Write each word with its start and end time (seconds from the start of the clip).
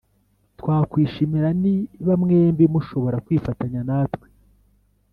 twakwishimira 0.59 1.49
niba 1.63 2.13
mwembi 2.21 2.65
mushobora 2.73 3.17
kwifatanya 3.25 3.81
natwe. 3.89 4.27